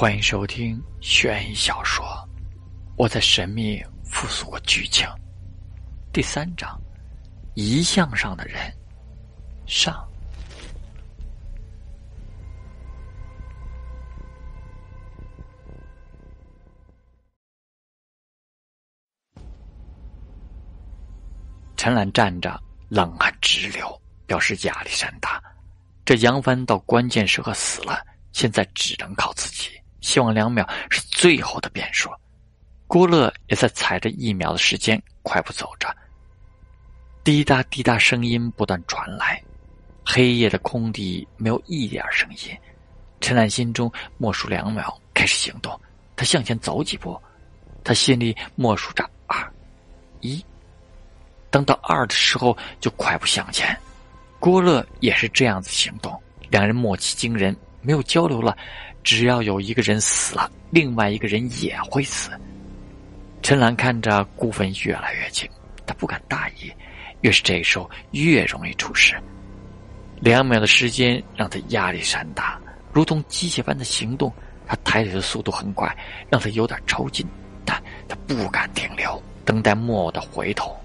[0.00, 2.06] 欢迎收听悬疑小说
[2.96, 5.04] 《我在神秘复苏过剧情》
[6.12, 6.80] 第三章：
[7.54, 8.72] 遗像上的人
[9.66, 10.08] 上。
[21.76, 22.56] 陈兰站着，
[22.88, 25.42] 冷汗直流，表示压力山大。
[26.04, 29.76] 这杨帆到关键时刻死了，现在只能靠自己。
[30.00, 32.10] 希望两秒是最后的变数。
[32.86, 35.94] 郭乐也在踩着一秒的时间快步走着。
[37.22, 39.42] 滴答滴答声音不断传来，
[40.04, 42.56] 黑夜的空地没有一点声音。
[43.20, 45.78] 陈岚心中默数两秒，开始行动。
[46.16, 47.20] 他向前走几步，
[47.84, 49.52] 他心里默数着二、
[50.20, 50.42] 一。
[51.50, 53.78] 等到二的时候，就快步向前。
[54.40, 56.18] 郭乐也是这样子行动，
[56.48, 58.56] 两人默契惊人，没有交流了。
[59.04, 62.30] 只要有一个人死了，另外一个人也会死。
[63.42, 65.48] 陈兰看着孤坟越来越近，
[65.86, 66.70] 他不敢大意，
[67.22, 69.14] 越是这时候越容易出事。
[70.20, 72.58] 两秒的时间让他压力山大，
[72.92, 74.32] 如同机械般的行动。
[74.66, 75.96] 他抬腿的速度很快，
[76.28, 77.26] 让他有点抽筋，
[77.64, 80.76] 但他不敢停留，等待木偶的回头。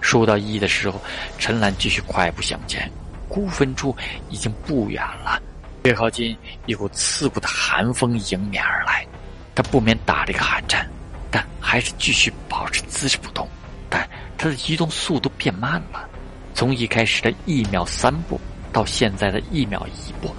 [0.00, 0.98] 数到一的时候，
[1.36, 2.90] 陈兰继续快步向前，
[3.28, 3.94] 孤坟处
[4.30, 5.38] 已经不远了。
[5.86, 9.06] 越靠近，一股刺骨的寒风迎面而来，
[9.54, 10.84] 他不免打了一个寒颤，
[11.30, 13.48] 但还是继续保持姿势不动。
[13.88, 14.04] 但
[14.36, 16.08] 他的移动速度变慢了，
[16.54, 18.40] 从一开始的一秒三步
[18.72, 20.34] 到现在的一秒一步，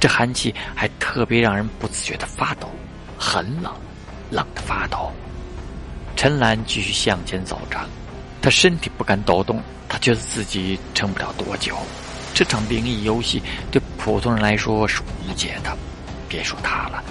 [0.00, 2.66] 这寒气还特别让人不自觉的发抖，
[3.18, 3.70] 很冷，
[4.30, 5.12] 冷的发抖。
[6.16, 7.78] 陈兰继续向前走着，
[8.40, 11.76] 他身体不敢抖动，他觉得自己撑不了多久。
[12.32, 15.76] 这场灵异游戏对普通人来说是无解的，
[16.26, 17.04] 别说他了，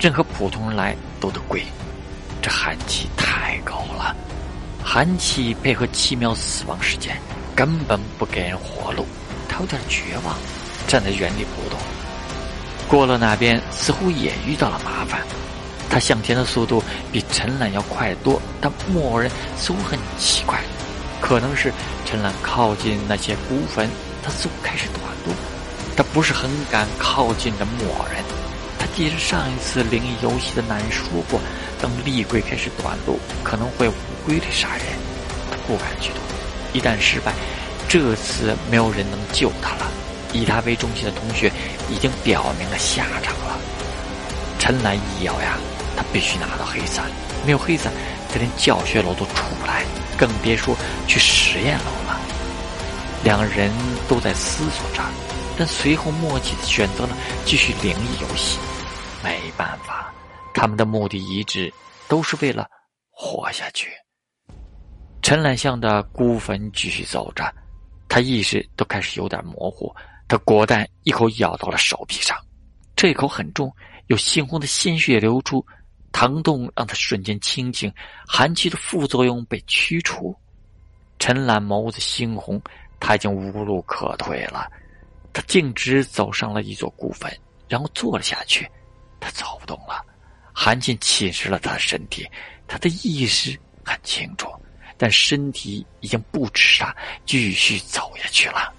[0.00, 1.64] 任何普通人来都得跪。
[2.40, 4.14] 这寒气太高了，
[4.82, 7.16] 寒气配合七秒死亡时间，
[7.56, 9.04] 根本不给人活路。
[9.48, 10.36] 他有点绝望，
[10.86, 11.78] 站在原地不动。
[12.88, 15.20] 郭乐那边似乎也遇到了麻烦，
[15.90, 20.60] 他向前的速度比陈岚要快多，但木偶人似乎很奇怪，
[21.20, 21.72] 可能是
[22.04, 23.90] 陈岚靠近那些孤坟。
[24.22, 25.32] 他似乎开始短路，
[25.96, 28.22] 他不是很敢靠近的木偶人。
[28.78, 31.40] 他记得上一次灵异游戏的男人说过，
[31.80, 33.94] 等厉鬼开始短路，可能会无
[34.26, 34.84] 规律杀人。
[35.50, 36.18] 他不敢去动，
[36.72, 37.32] 一旦失败，
[37.88, 39.90] 这次没有人能救他了。
[40.32, 41.52] 以他为中心的同学
[41.90, 43.58] 已经表明了下场了。
[44.58, 45.58] 陈兰一咬牙，
[45.94, 47.04] 他必须拿到黑伞，
[47.44, 47.92] 没有黑伞，
[48.32, 49.84] 他连教学楼都出不来，
[50.16, 50.74] 更别说
[51.06, 52.18] 去实验楼了。
[53.24, 53.70] 两人
[54.08, 55.02] 都在思索着，
[55.58, 58.58] 但随后默契的选择了继续灵异游戏。
[59.24, 60.12] 没办法，
[60.52, 61.72] 他们的目的一致，
[62.08, 62.68] 都是为了
[63.10, 63.88] 活下去。
[65.22, 67.44] 陈兰向的孤坟继续走着，
[68.08, 69.94] 他意识都开始有点模糊。
[70.26, 72.36] 他果断一口咬到了手臂上，
[72.96, 73.72] 这口很重，
[74.08, 75.64] 有猩红的鲜血流出，
[76.10, 77.92] 疼痛让他瞬间清醒，
[78.26, 80.34] 寒气的副作用被驱除。
[81.18, 82.60] 陈兰眸子猩红。
[83.04, 84.70] 他已经无路可退了，
[85.32, 87.28] 他径直走上了一座古坟，
[87.68, 88.70] 然后坐了下去。
[89.18, 90.00] 他走不动了，
[90.52, 92.30] 寒气侵蚀了他的身体。
[92.68, 94.48] 他的意识很清楚，
[94.96, 96.94] 但身体已经不支持他
[97.26, 98.72] 继续走下去了。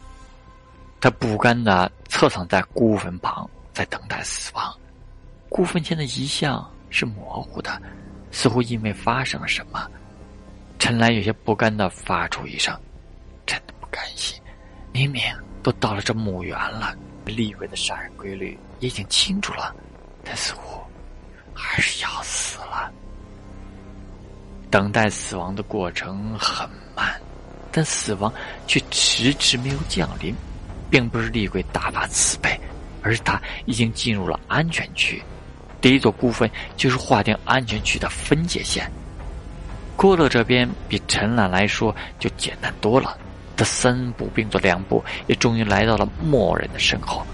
[1.01, 4.73] 他不甘的侧躺在孤坟旁，在等待死亡。
[5.50, 7.81] 孤坟前的遗像是模糊的，
[8.31, 9.85] 似乎因为发生了什么。
[10.79, 12.73] 陈兰有些不甘的发出一声。
[13.45, 13.82] 甘心，
[14.93, 15.23] 明明
[15.63, 16.95] 都到了这墓园了，
[17.25, 19.75] 厉鬼的杀人规律已经清楚了，
[20.23, 20.79] 他似乎
[21.53, 22.91] 还是要死了。
[24.69, 27.19] 等待死亡的过程很慢，
[27.71, 28.31] 但死亡
[28.67, 30.35] 却迟迟没有降临，
[30.91, 32.59] 并不是厉鬼大发慈悲，
[33.01, 35.21] 而是他已经进入了安全区。
[35.81, 38.89] 第一座孤坟就是划定安全区的分界线。
[39.95, 43.18] 郭乐这边比陈岚来说就简单多了。
[43.55, 47.25] 他三步并作两步，也终于来到了木偶人的身后。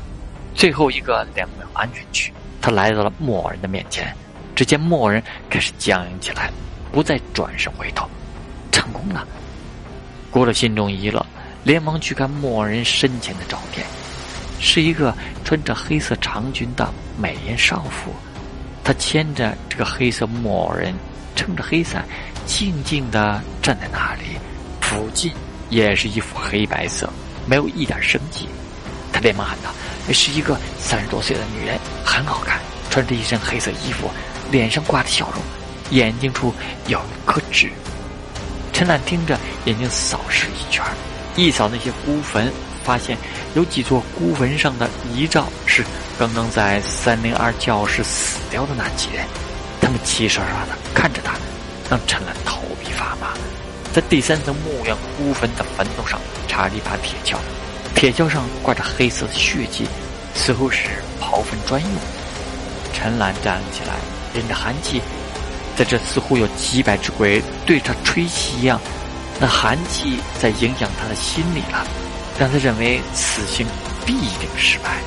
[0.53, 4.13] 最后一个两秒安全区，他来到了木偶人的面前。
[4.55, 6.51] 只见木偶人开始僵硬起来，
[6.91, 8.05] 不再转身回头。
[8.71, 9.25] 成功了！
[10.29, 11.25] 郭乐心中一乐，
[11.63, 13.85] 连忙去看木偶人身前的照片，
[14.59, 15.15] 是一个
[15.45, 18.11] 穿着黑色长裙的美艳少妇。
[18.83, 20.93] 她牵着这个黑色木偶人，
[21.35, 22.03] 撑着黑伞，
[22.45, 24.37] 静静的站在那里。
[24.81, 25.31] 附近。
[25.69, 27.09] 也是一副黑白色，
[27.45, 28.47] 没有一点生机。
[29.11, 29.69] 他连忙喊道
[30.13, 34.09] ：“是一个三十多岁的女人，很好看，穿着一身黑色衣服，
[34.51, 35.41] 脸上挂着笑容，
[35.91, 36.53] 眼睛处
[36.87, 37.69] 有一颗痣。
[38.71, 40.83] 陈兰听着，眼睛扫视一圈，
[41.35, 42.51] 一扫那些孤坟，
[42.83, 43.17] 发现
[43.55, 45.83] 有几座孤坟上的遗照是
[46.17, 49.25] 刚刚在三零二教室死掉的那几人，
[49.81, 51.33] 他们齐刷刷的看着他，
[51.89, 53.33] 让陈兰头皮发麻。
[53.93, 57.37] 在第三层墓园孤坟的坟头上插了一把铁锹，
[57.95, 59.87] 铁锹上挂着黑色的血迹，
[60.35, 60.89] 似乎是
[61.19, 61.91] 刨坟专用。
[62.93, 63.95] 陈兰站了起来，
[64.33, 65.01] 拎着寒气，
[65.75, 68.79] 在这似乎有几百只鬼对他吹气一样，
[69.39, 71.87] 那寒气在影响他的心理了，
[72.37, 73.65] 让他认为此行
[74.05, 74.99] 必定失败。